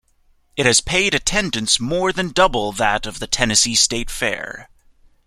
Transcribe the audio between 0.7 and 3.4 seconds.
paid attendance more than double that of the